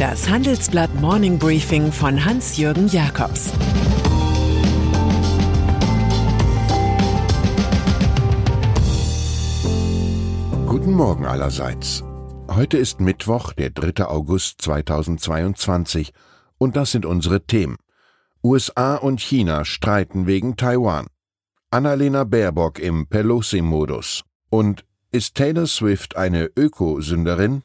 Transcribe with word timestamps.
Das 0.00 0.30
Handelsblatt 0.30 0.94
Morning 0.94 1.38
Briefing 1.38 1.92
von 1.92 2.24
Hans-Jürgen 2.24 2.88
Jakobs 2.88 3.52
Guten 10.66 10.92
Morgen 10.94 11.26
allerseits. 11.26 12.02
Heute 12.48 12.78
ist 12.78 13.00
Mittwoch, 13.00 13.52
der 13.52 13.68
3. 13.68 14.06
August 14.06 14.62
2022, 14.62 16.14
und 16.56 16.76
das 16.76 16.92
sind 16.92 17.04
unsere 17.04 17.44
Themen. 17.44 17.76
USA 18.42 18.94
und 18.94 19.20
China 19.20 19.66
streiten 19.66 20.26
wegen 20.26 20.56
Taiwan. 20.56 21.08
Annalena 21.70 22.24
Baerbock 22.24 22.78
im 22.78 23.06
Pelosi-Modus. 23.06 24.22
Und 24.48 24.86
ist 25.12 25.34
Taylor 25.34 25.66
Swift 25.66 26.16
eine 26.16 26.50
Ökosünderin? 26.56 27.64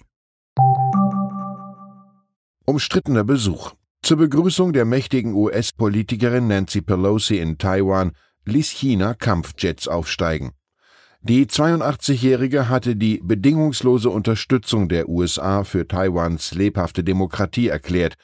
Umstrittener 2.65 3.23
Besuch. 3.23 3.71
Zur 4.01 4.17
Begrüßung 4.17 4.73
der 4.73 4.83
mächtigen 4.85 5.33
US-Politikerin 5.33 6.47
Nancy 6.47 6.81
Pelosi 6.81 7.39
in 7.39 7.57
Taiwan 7.57 8.11
ließ 8.45 8.69
China 8.69 9.13
Kampfjets 9.13 9.87
aufsteigen. 9.87 10.51
Die 11.21 11.47
82-Jährige 11.47 12.69
hatte 12.69 12.95
die 12.95 13.19
bedingungslose 13.21 14.09
Unterstützung 14.09 14.87
der 14.87 15.09
USA 15.09 15.65
für 15.65 15.85
Taiwans 15.87 16.53
lebhafte 16.53 17.03
Demokratie 17.03 17.67
erklärt. 17.67 18.15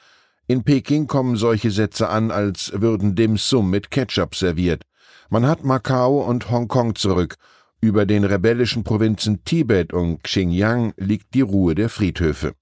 In 0.48 0.62
Peking 0.62 1.08
kommen 1.08 1.36
solche 1.36 1.72
Sätze 1.72 2.08
an, 2.08 2.30
als 2.30 2.70
würden 2.72 3.16
Dim 3.16 3.36
Sum 3.36 3.68
mit 3.68 3.90
Ketchup 3.90 4.36
serviert. 4.36 4.84
Man 5.28 5.44
hat 5.44 5.64
Macau 5.64 6.20
und 6.20 6.50
Hongkong 6.50 6.94
zurück. 6.94 7.34
Über 7.80 8.06
den 8.06 8.24
rebellischen 8.24 8.84
Provinzen 8.84 9.42
Tibet 9.44 9.92
und 9.92 10.22
Xinjiang 10.22 10.94
liegt 10.96 11.34
die 11.34 11.40
Ruhe 11.40 11.74
der 11.74 11.88
Friedhöfe. 11.88 12.54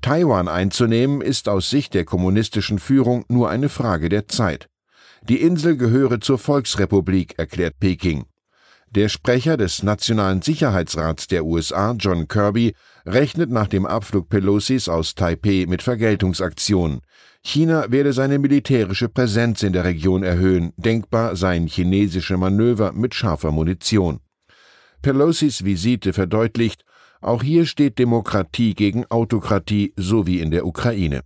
Taiwan 0.00 0.48
einzunehmen 0.48 1.20
ist 1.20 1.50
aus 1.50 1.68
Sicht 1.68 1.92
der 1.92 2.06
kommunistischen 2.06 2.78
Führung 2.78 3.24
nur 3.28 3.50
eine 3.50 3.68
Frage 3.68 4.08
der 4.08 4.26
Zeit. 4.26 4.68
Die 5.22 5.40
Insel 5.40 5.76
gehöre 5.76 6.18
zur 6.20 6.38
Volksrepublik, 6.38 7.38
erklärt 7.38 7.78
Peking. 7.78 8.24
Der 8.90 9.08
Sprecher 9.08 9.56
des 9.56 9.82
Nationalen 9.82 10.42
Sicherheitsrats 10.42 11.26
der 11.26 11.44
USA, 11.44 11.92
John 11.92 12.26
Kirby, 12.26 12.74
rechnet 13.06 13.50
nach 13.50 13.66
dem 13.66 13.86
Abflug 13.86 14.28
Pelosis 14.28 14.88
aus 14.88 15.14
Taipeh 15.14 15.66
mit 15.66 15.82
Vergeltungsaktionen. 15.82 17.00
China 17.42 17.86
werde 17.90 18.12
seine 18.12 18.38
militärische 18.38 19.08
Präsenz 19.08 19.62
in 19.62 19.72
der 19.72 19.84
Region 19.84 20.22
erhöhen, 20.22 20.72
denkbar 20.76 21.34
seien 21.36 21.66
chinesische 21.66 22.36
Manöver 22.36 22.92
mit 22.92 23.14
scharfer 23.14 23.50
Munition. 23.50 24.20
Pelosis 25.02 25.64
Visite 25.64 26.12
verdeutlicht, 26.12 26.84
auch 27.20 27.42
hier 27.42 27.66
steht 27.66 27.98
Demokratie 27.98 28.74
gegen 28.74 29.04
Autokratie, 29.06 29.92
so 29.96 30.26
wie 30.26 30.40
in 30.40 30.50
der 30.50 30.66
Ukraine. 30.66 31.22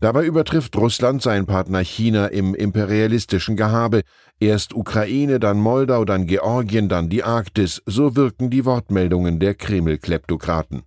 Dabei 0.00 0.24
übertrifft 0.24 0.76
Russland 0.76 1.20
seinen 1.20 1.44
Partner 1.44 1.80
China 1.80 2.26
im 2.26 2.54
imperialistischen 2.54 3.54
Gehabe. 3.54 4.00
Erst 4.38 4.74
Ukraine, 4.74 5.38
dann 5.38 5.58
Moldau, 5.58 6.06
dann 6.06 6.26
Georgien, 6.26 6.88
dann 6.88 7.10
die 7.10 7.22
Arktis, 7.22 7.82
so 7.84 8.16
wirken 8.16 8.48
die 8.48 8.64
Wortmeldungen 8.64 9.38
der 9.40 9.54
Kreml-Kleptokraten. 9.54 10.84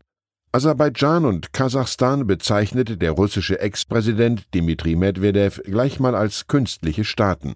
Aserbaidschan 0.55 1.25
und 1.25 1.51
Kasachstan 1.51 2.27
bezeichnete 2.27 2.95
der 2.95 3.13
russische 3.13 3.59
Ex-Präsident 3.59 4.53
Dmitri 4.53 4.95
Medvedev 4.95 5.59
gleich 5.63 5.99
mal 5.99 6.13
als 6.13 6.45
künstliche 6.45 7.05
Staaten. 7.05 7.55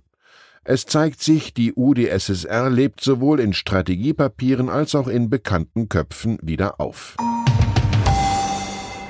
Es 0.64 0.88
zeigt 0.88 1.22
sich, 1.22 1.54
die 1.54 1.74
UdSSR 1.76 2.72
lebt 2.72 3.02
sowohl 3.02 3.40
in 3.40 3.54
Strategiepapieren 3.54 4.68
als 4.68 4.96
auch 4.96 5.08
in 5.08 5.30
bekannten 5.30 5.90
Köpfen 5.90 6.40
wieder 6.42 6.82
auf. 6.82 7.18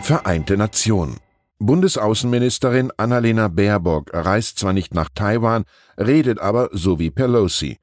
Vereinte 0.02 0.58
Nationen 0.58 1.16
Bundesaußenministerin 1.60 2.92
Annalena 2.98 3.48
Baerbock 3.48 4.14
reist 4.14 4.60
zwar 4.60 4.74
nicht 4.74 4.94
nach 4.94 5.08
Taiwan, 5.16 5.64
redet 5.98 6.40
aber 6.40 6.68
so 6.74 7.00
wie 7.00 7.10
Pelosi. 7.10 7.78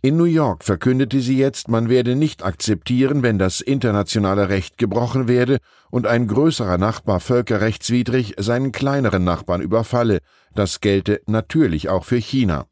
In 0.00 0.16
New 0.16 0.26
York 0.26 0.62
verkündete 0.62 1.20
sie 1.20 1.36
jetzt, 1.36 1.66
man 1.66 1.88
werde 1.88 2.14
nicht 2.14 2.44
akzeptieren, 2.44 3.24
wenn 3.24 3.36
das 3.36 3.60
internationale 3.60 4.48
Recht 4.48 4.78
gebrochen 4.78 5.26
werde 5.26 5.58
und 5.90 6.06
ein 6.06 6.28
größerer 6.28 6.78
Nachbar 6.78 7.18
völkerrechtswidrig 7.18 8.34
seinen 8.38 8.70
kleineren 8.70 9.24
Nachbarn 9.24 9.60
überfalle. 9.60 10.20
Das 10.54 10.80
gelte 10.80 11.20
natürlich 11.26 11.88
auch 11.88 12.04
für 12.04 12.18
China. 12.18 12.66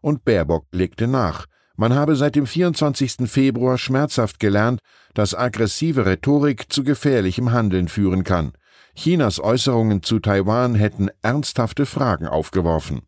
Und 0.00 0.24
Baerbock 0.24 0.66
legte 0.70 1.08
nach. 1.08 1.46
Man 1.76 1.96
habe 1.96 2.14
seit 2.14 2.36
dem 2.36 2.46
24. 2.46 3.28
Februar 3.28 3.76
schmerzhaft 3.76 4.38
gelernt, 4.38 4.78
dass 5.14 5.34
aggressive 5.34 6.06
Rhetorik 6.06 6.72
zu 6.72 6.84
gefährlichem 6.84 7.50
Handeln 7.50 7.88
führen 7.88 8.22
kann. 8.22 8.52
Chinas 8.94 9.40
Äußerungen 9.40 10.04
zu 10.04 10.20
Taiwan 10.20 10.76
hätten 10.76 11.08
ernsthafte 11.22 11.86
Fragen 11.86 12.28
aufgeworfen. 12.28 13.02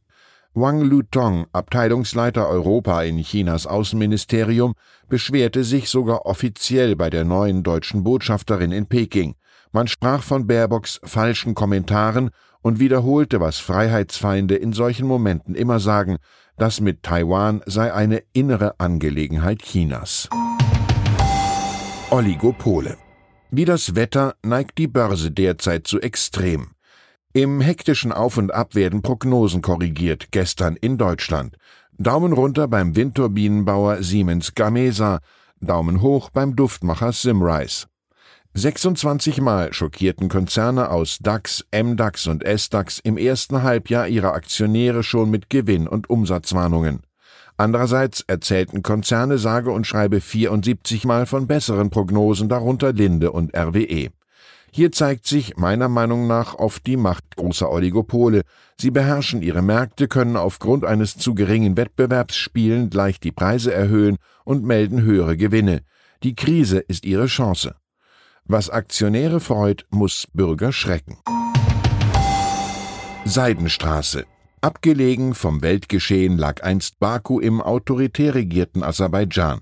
Wang 0.54 0.82
Lutong, 0.82 1.46
Abteilungsleiter 1.52 2.48
Europa 2.48 3.02
in 3.02 3.18
Chinas 3.18 3.66
Außenministerium, 3.66 4.74
beschwerte 5.08 5.64
sich 5.64 5.88
sogar 5.88 6.26
offiziell 6.26 6.96
bei 6.96 7.10
der 7.10 7.24
neuen 7.24 7.62
deutschen 7.62 8.02
Botschafterin 8.02 8.72
in 8.72 8.86
Peking. 8.86 9.36
Man 9.72 9.86
sprach 9.86 10.22
von 10.22 10.46
Baerbocks 10.46 11.00
falschen 11.04 11.54
Kommentaren 11.54 12.30
und 12.62 12.80
wiederholte, 12.80 13.40
was 13.40 13.58
Freiheitsfeinde 13.58 14.56
in 14.56 14.72
solchen 14.72 15.06
Momenten 15.06 15.54
immer 15.54 15.78
sagen, 15.78 16.16
das 16.56 16.80
mit 16.80 17.02
Taiwan 17.02 17.62
sei 17.66 17.92
eine 17.92 18.22
innere 18.32 18.78
Angelegenheit 18.78 19.62
Chinas. 19.62 20.28
Oligopole 22.10 22.96
wie 23.52 23.64
das 23.64 23.96
Wetter 23.96 24.36
neigt 24.44 24.78
die 24.78 24.86
Börse 24.86 25.32
derzeit 25.32 25.86
zu 25.86 26.00
extrem. 26.00 26.70
Im 27.32 27.60
hektischen 27.60 28.10
Auf 28.10 28.38
und 28.38 28.52
Ab 28.52 28.74
werden 28.74 29.02
Prognosen 29.02 29.62
korrigiert, 29.62 30.32
gestern 30.32 30.74
in 30.74 30.98
Deutschland. 30.98 31.56
Daumen 31.96 32.32
runter 32.32 32.66
beim 32.66 32.96
Windturbinenbauer 32.96 34.02
Siemens 34.02 34.56
Gamesa, 34.56 35.20
Daumen 35.60 36.02
hoch 36.02 36.30
beim 36.30 36.56
Duftmacher 36.56 37.12
Simrise. 37.12 37.86
26 38.54 39.41
Mal 39.41 39.72
schockierten 39.72 40.28
Konzerne 40.28 40.91
aus 40.91 41.18
DAX, 41.20 41.64
MDAX 41.72 42.26
und 42.26 42.42
SDAX 42.42 42.98
im 42.98 43.16
ersten 43.16 43.62
Halbjahr 43.62 44.08
ihre 44.08 44.32
Aktionäre 44.32 45.04
schon 45.04 45.30
mit 45.30 45.50
Gewinn- 45.50 45.86
und 45.86 46.10
Umsatzwarnungen. 46.10 47.02
Andererseits 47.56 48.24
erzählten 48.26 48.82
Konzerne 48.82 49.38
sage 49.38 49.70
und 49.70 49.86
schreibe 49.86 50.20
74 50.20 51.04
Mal 51.04 51.26
von 51.26 51.47
besseren 51.47 51.91
Prognosen, 51.91 52.48
darunter 52.48 52.92
Linde 52.92 53.30
und 53.30 53.56
RWE. 53.56 54.10
Hier 54.72 54.92
zeigt 54.92 55.26
sich 55.26 55.56
meiner 55.56 55.88
Meinung 55.88 56.26
nach 56.26 56.54
oft 56.54 56.86
die 56.86 56.97
Macht 56.97 57.36
großer 57.36 57.71
Oligopole. 57.71 58.42
Sie 58.78 58.91
beherrschen 58.91 59.42
ihre 59.42 59.62
Märkte, 59.62 60.06
können 60.06 60.36
aufgrund 60.36 60.84
eines 60.84 61.16
zu 61.16 61.34
geringen 61.34 61.77
Wettbewerbs 61.77 62.36
spielend 62.36 62.94
leicht 62.94 63.24
die 63.24 63.33
Preise 63.33 63.74
erhöhen 63.74 64.16
und 64.44 64.65
melden 64.65 65.03
höhere 65.03 65.36
Gewinne. 65.36 65.83
Die 66.22 66.34
Krise 66.34 66.78
ist 66.78 67.04
ihre 67.04 67.27
Chance. 67.27 67.74
Was 68.44 68.71
Aktionäre 68.71 69.41
freut, 69.41 69.86
muss 69.91 70.27
Bürger 70.33 70.72
schrecken. 70.72 71.18
Seidenstraße 73.24 74.24
Abgelegen 74.62 75.34
vom 75.34 75.62
Weltgeschehen 75.62 76.36
lag 76.36 76.62
einst 76.62 76.98
Baku 76.98 77.41
im 77.41 77.62
autoritär 77.62 78.34
regierten 78.34 78.83
Aserbaidschan. 78.83 79.60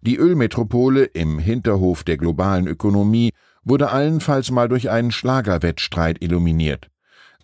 Die 0.00 0.16
Ölmetropole 0.16 1.04
im 1.04 1.38
Hinterhof 1.38 2.02
der 2.02 2.16
globalen 2.16 2.66
Ökonomie 2.66 3.32
wurde 3.68 3.90
allenfalls 3.90 4.50
mal 4.50 4.68
durch 4.68 4.90
einen 4.90 5.10
Schlagerwettstreit 5.10 6.22
illuminiert. 6.22 6.88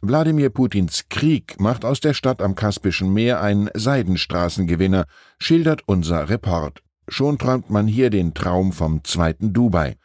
Wladimir 0.01 0.51
Putins 0.51 1.05
Krieg 1.09 1.59
macht 1.61 1.85
aus 1.85 2.01
der 2.01 2.15
Stadt 2.15 2.43
am 2.43 2.55
Kaspischen 2.55 3.13
Meer 3.13 3.41
einen 3.41 3.71
Seidenstraßengewinner, 3.75 5.07
schildert 5.39 5.83
unser 5.87 6.29
Report. 6.29 6.83
Schon 7.09 7.39
träumt 7.39 7.71
man 7.71 7.87
hier 7.87 8.11
den 8.11 8.35
Traum 8.35 8.73
vom 8.73 9.05
zweiten 9.05 9.53
Dubai. 9.53 9.97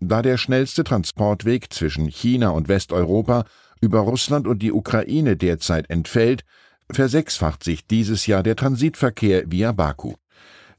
Da 0.00 0.22
der 0.22 0.38
schnellste 0.38 0.84
Transportweg 0.84 1.72
zwischen 1.72 2.06
China 2.06 2.50
und 2.50 2.68
Westeuropa 2.68 3.44
über 3.80 4.00
Russland 4.00 4.46
und 4.46 4.60
die 4.60 4.72
Ukraine 4.72 5.36
derzeit 5.36 5.88
entfällt, 5.90 6.44
versechsfacht 6.90 7.64
sich 7.64 7.86
dieses 7.86 8.26
Jahr 8.26 8.42
der 8.42 8.56
Transitverkehr 8.56 9.44
via 9.46 9.72
Baku. 9.72 10.14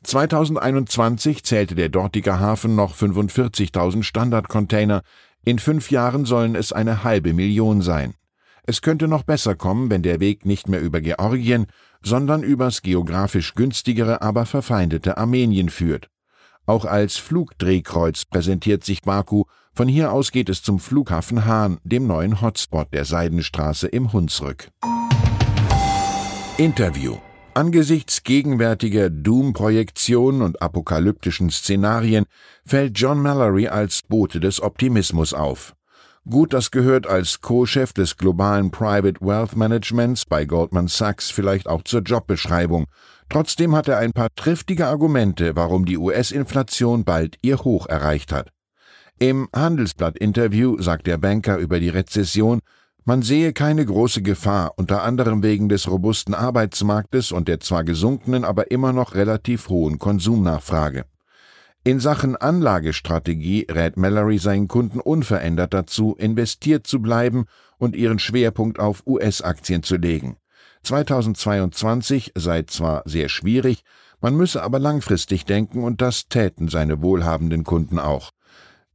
2021 0.03 1.43
zählte 1.43 1.75
der 1.75 1.89
dortige 1.89 2.39
Hafen 2.39 2.75
noch 2.75 2.95
45.000 2.95 4.03
Standardcontainer, 4.03 5.03
in 5.43 5.59
fünf 5.59 5.91
Jahren 5.91 6.25
sollen 6.25 6.55
es 6.55 6.71
eine 6.71 7.03
halbe 7.03 7.33
Million 7.33 7.81
sein. 7.81 8.13
Es 8.63 8.81
könnte 8.81 9.07
noch 9.07 9.23
besser 9.23 9.55
kommen, 9.55 9.89
wenn 9.89 10.03
der 10.03 10.19
Weg 10.19 10.45
nicht 10.45 10.67
mehr 10.67 10.81
über 10.81 11.01
Georgien, 11.01 11.67
sondern 12.03 12.43
übers 12.43 12.81
geografisch 12.81 13.53
günstigere, 13.55 14.21
aber 14.21 14.45
verfeindete 14.45 15.17
Armenien 15.17 15.69
führt. 15.69 16.09
Auch 16.65 16.85
als 16.85 17.17
Flugdrehkreuz 17.17 18.25
präsentiert 18.25 18.83
sich 18.83 19.01
Baku, 19.01 19.45
von 19.73 19.87
hier 19.87 20.11
aus 20.11 20.31
geht 20.31 20.49
es 20.49 20.61
zum 20.61 20.79
Flughafen 20.79 21.45
Hahn, 21.45 21.79
dem 21.83 22.05
neuen 22.05 22.41
Hotspot 22.41 22.93
der 22.93 23.05
Seidenstraße 23.05 23.87
im 23.87 24.13
Hunsrück. 24.13 24.69
Interview 26.57 27.17
Angesichts 27.53 28.23
gegenwärtiger 28.23 29.09
Doom-Projektionen 29.09 30.41
und 30.41 30.61
apokalyptischen 30.61 31.49
Szenarien 31.49 32.23
fällt 32.65 32.97
John 32.97 33.21
Mallory 33.21 33.67
als 33.67 34.03
Bote 34.07 34.39
des 34.39 34.61
Optimismus 34.61 35.33
auf. 35.33 35.75
Gut, 36.29 36.53
das 36.53 36.71
gehört 36.71 37.07
als 37.07 37.41
Co-Chef 37.41 37.91
des 37.91 38.15
globalen 38.15 38.71
Private 38.71 39.19
Wealth 39.19 39.57
Managements 39.57 40.25
bei 40.25 40.45
Goldman 40.45 40.87
Sachs 40.87 41.29
vielleicht 41.29 41.67
auch 41.67 41.83
zur 41.83 42.01
Jobbeschreibung. 42.01 42.85
Trotzdem 43.27 43.75
hat 43.75 43.89
er 43.89 43.97
ein 43.97 44.13
paar 44.13 44.29
triftige 44.33 44.87
Argumente, 44.87 45.55
warum 45.57 45.85
die 45.85 45.97
US-Inflation 45.97 47.03
bald 47.03 47.35
ihr 47.41 47.57
Hoch 47.57 47.85
erreicht 47.87 48.31
hat. 48.31 48.49
Im 49.19 49.49
Handelsblatt-Interview 49.53 50.81
sagt 50.81 51.05
der 51.05 51.17
Banker 51.17 51.57
über 51.57 51.81
die 51.81 51.89
Rezession, 51.89 52.61
man 53.03 53.21
sehe 53.21 53.53
keine 53.53 53.85
große 53.85 54.21
Gefahr, 54.21 54.73
unter 54.75 55.03
anderem 55.03 55.43
wegen 55.43 55.69
des 55.69 55.89
robusten 55.89 56.33
Arbeitsmarktes 56.33 57.31
und 57.31 57.47
der 57.47 57.59
zwar 57.59 57.83
gesunkenen, 57.83 58.45
aber 58.45 58.71
immer 58.71 58.93
noch 58.93 59.15
relativ 59.15 59.69
hohen 59.69 59.97
Konsumnachfrage. 59.99 61.05
In 61.83 61.99
Sachen 61.99 62.35
Anlagestrategie 62.35 63.65
rät 63.71 63.97
Mallory 63.97 64.37
seinen 64.37 64.67
Kunden 64.67 64.99
unverändert 64.99 65.73
dazu, 65.73 66.15
investiert 66.15 66.85
zu 66.85 67.01
bleiben 67.01 67.45
und 67.79 67.95
ihren 67.95 68.19
Schwerpunkt 68.19 68.79
auf 68.79 69.01
US-Aktien 69.07 69.81
zu 69.81 69.95
legen. 69.95 70.37
2022 70.83 72.33
sei 72.35 72.63
zwar 72.63 73.01
sehr 73.05 73.29
schwierig, 73.29 73.83
man 74.19 74.35
müsse 74.35 74.61
aber 74.61 74.77
langfristig 74.77 75.45
denken 75.45 75.83
und 75.83 76.01
das 76.01 76.27
täten 76.27 76.67
seine 76.67 77.01
wohlhabenden 77.01 77.63
Kunden 77.63 77.97
auch. 77.97 78.29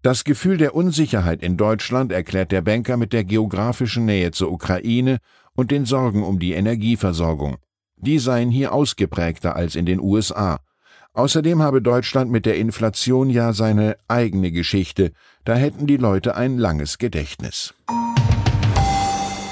Das 0.06 0.22
Gefühl 0.22 0.56
der 0.56 0.76
Unsicherheit 0.76 1.42
in 1.42 1.56
Deutschland 1.56 2.12
erklärt 2.12 2.52
der 2.52 2.62
Banker 2.62 2.96
mit 2.96 3.12
der 3.12 3.24
geografischen 3.24 4.04
Nähe 4.04 4.30
zur 4.30 4.52
Ukraine 4.52 5.18
und 5.56 5.72
den 5.72 5.84
Sorgen 5.84 6.22
um 6.22 6.38
die 6.38 6.52
Energieversorgung. 6.52 7.56
Die 7.96 8.20
seien 8.20 8.52
hier 8.52 8.72
ausgeprägter 8.72 9.56
als 9.56 9.74
in 9.74 9.84
den 9.84 9.98
USA. 9.98 10.60
Außerdem 11.12 11.60
habe 11.60 11.82
Deutschland 11.82 12.30
mit 12.30 12.46
der 12.46 12.54
Inflation 12.54 13.30
ja 13.30 13.52
seine 13.52 13.96
eigene 14.06 14.52
Geschichte, 14.52 15.10
da 15.44 15.56
hätten 15.56 15.88
die 15.88 15.96
Leute 15.96 16.36
ein 16.36 16.56
langes 16.56 16.98
Gedächtnis. 16.98 17.74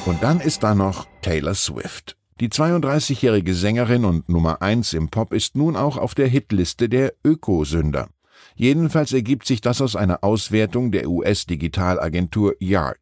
Und 0.07 0.23
dann 0.23 0.39
ist 0.39 0.63
da 0.63 0.77
noch 0.77 1.09
Taylor 1.21 1.55
Swift. 1.55 2.17
Die 2.39 2.49
32-jährige 2.49 3.55
Sängerin 3.55 4.05
und 4.05 4.29
Nummer 4.29 4.63
1 4.63 4.93
im 4.93 5.09
Pop 5.09 5.33
ist 5.33 5.57
nun 5.57 5.75
auch 5.75 5.97
auf 5.97 6.15
der 6.15 6.29
Hitliste 6.29 6.89
der 6.89 7.13
Ökosünder. 7.25 8.09
Jedenfalls 8.55 9.13
ergibt 9.13 9.47
sich 9.47 9.61
das 9.61 9.81
aus 9.81 9.97
einer 9.97 10.23
Auswertung 10.23 10.93
der 10.93 11.09
US-Digitalagentur 11.09 12.55
Yard. 12.61 12.99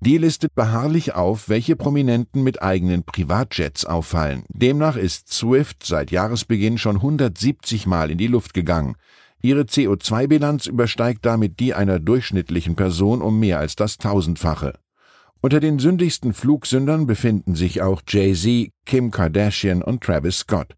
Die 0.00 0.18
listet 0.18 0.54
beharrlich 0.54 1.14
auf, 1.14 1.48
welche 1.48 1.76
Prominenten 1.76 2.42
mit 2.42 2.62
eigenen 2.62 3.04
Privatjets 3.04 3.86
auffallen. 3.86 4.44
Demnach 4.48 4.96
ist 4.96 5.32
Swift 5.32 5.84
seit 5.84 6.10
Jahresbeginn 6.10 6.78
schon 6.78 6.96
170 6.96 7.86
Mal 7.86 8.10
in 8.10 8.18
die 8.18 8.26
Luft 8.26 8.52
gegangen. 8.54 8.96
Ihre 9.40 9.62
CO2-Bilanz 9.62 10.66
übersteigt 10.66 11.24
damit 11.24 11.58
die 11.58 11.74
einer 11.74 12.00
durchschnittlichen 12.00 12.76
Person 12.76 13.22
um 13.22 13.40
mehr 13.40 13.58
als 13.58 13.76
das 13.76 13.98
Tausendfache. 13.98 14.74
Unter 15.40 15.60
den 15.60 15.78
sündigsten 15.78 16.32
Flugsündern 16.32 17.06
befinden 17.06 17.54
sich 17.54 17.82
auch 17.82 18.02
Jay-Z, 18.08 18.70
Kim 18.86 19.10
Kardashian 19.10 19.82
und 19.82 20.02
Travis 20.02 20.38
Scott. 20.38 20.74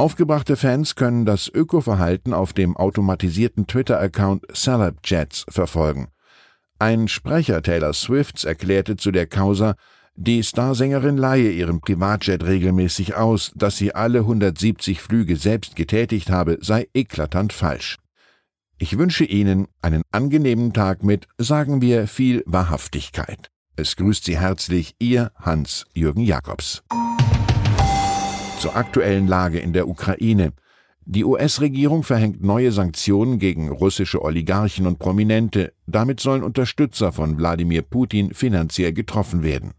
Aufgebrachte 0.00 0.56
Fans 0.56 0.94
können 0.94 1.24
das 1.24 1.48
Ökoverhalten 1.48 2.32
auf 2.32 2.52
dem 2.52 2.76
automatisierten 2.76 3.66
Twitter-Account 3.66 4.46
CelebJets 4.54 5.44
verfolgen. 5.48 6.06
Ein 6.78 7.08
Sprecher 7.08 7.62
Taylor 7.62 7.92
Swifts 7.92 8.44
erklärte 8.44 8.96
zu 8.96 9.10
der 9.10 9.26
Causa, 9.26 9.74
die 10.14 10.44
Starsängerin 10.44 11.16
leihe 11.16 11.50
ihren 11.50 11.80
Privatjet 11.80 12.44
regelmäßig 12.44 13.16
aus, 13.16 13.50
dass 13.56 13.76
sie 13.76 13.92
alle 13.92 14.20
170 14.20 15.00
Flüge 15.00 15.34
selbst 15.34 15.74
getätigt 15.74 16.30
habe, 16.30 16.58
sei 16.60 16.86
eklatant 16.94 17.52
falsch. 17.52 17.96
Ich 18.78 18.98
wünsche 18.98 19.24
Ihnen 19.24 19.66
einen 19.82 20.02
angenehmen 20.12 20.72
Tag 20.72 21.02
mit, 21.02 21.26
sagen 21.38 21.82
wir, 21.82 22.06
viel 22.06 22.44
Wahrhaftigkeit. 22.46 23.50
Es 23.74 23.96
grüßt 23.96 24.24
Sie 24.24 24.38
herzlich 24.38 24.94
Ihr 25.00 25.32
Hans-Jürgen 25.34 26.22
Jakobs. 26.22 26.84
Zur 28.58 28.74
aktuellen 28.74 29.28
Lage 29.28 29.60
in 29.60 29.72
der 29.72 29.88
Ukraine. 29.88 30.52
Die 31.04 31.24
US-Regierung 31.24 32.02
verhängt 32.02 32.42
neue 32.42 32.72
Sanktionen 32.72 33.38
gegen 33.38 33.70
russische 33.70 34.20
Oligarchen 34.20 34.88
und 34.88 34.98
Prominente. 34.98 35.74
Damit 35.86 36.18
sollen 36.18 36.42
Unterstützer 36.42 37.12
von 37.12 37.38
Wladimir 37.38 37.82
Putin 37.82 38.34
finanziell 38.34 38.92
getroffen 38.92 39.44
werden. 39.44 39.74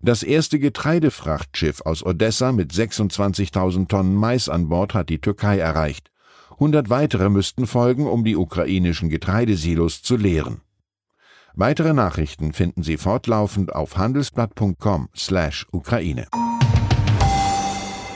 Das 0.00 0.24
erste 0.24 0.58
Getreidefrachtschiff 0.58 1.82
aus 1.82 2.04
Odessa 2.04 2.50
mit 2.50 2.72
26.000 2.72 3.86
Tonnen 3.86 4.16
Mais 4.16 4.48
an 4.48 4.68
Bord 4.68 4.92
hat 4.92 5.08
die 5.08 5.20
Türkei 5.20 5.58
erreicht. 5.58 6.10
100 6.50 6.90
weitere 6.90 7.30
müssten 7.30 7.68
folgen, 7.68 8.08
um 8.08 8.24
die 8.24 8.36
ukrainischen 8.36 9.08
Getreidesilos 9.08 10.02
zu 10.02 10.16
leeren. 10.16 10.62
Weitere 11.54 11.94
Nachrichten 11.94 12.52
finden 12.52 12.82
Sie 12.82 12.96
fortlaufend 12.96 13.72
auf 13.72 13.96
handelsblatt.com/Ukraine. 13.96 16.26